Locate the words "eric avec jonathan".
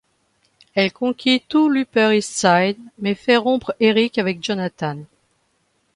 3.79-4.97